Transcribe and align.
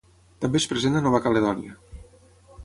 També 0.45 0.61
és 0.61 0.65
present 0.71 0.97
a 0.99 1.03
Nova 1.09 1.19
Caledònia. 1.27 1.77